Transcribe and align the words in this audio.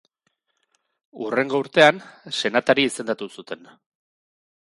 Hurrengo 1.25 1.59
urtean, 1.65 2.01
senatari 2.45 2.87
izendatu 2.91 3.31
zuten. 3.37 3.69